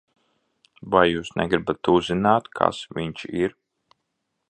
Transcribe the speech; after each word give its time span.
Vai 0.95 1.03
Jūs 1.11 1.29
negribat 1.43 1.91
uzzināt, 1.95 2.51
kas 2.61 2.83
viņš 2.99 3.31
ir? 3.45 3.59